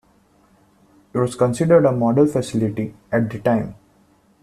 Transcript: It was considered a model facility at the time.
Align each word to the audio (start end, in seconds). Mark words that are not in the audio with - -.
It 1.13 1.19
was 1.19 1.35
considered 1.35 1.85
a 1.85 1.91
model 1.91 2.25
facility 2.25 2.95
at 3.11 3.29
the 3.29 3.37
time. 3.37 3.75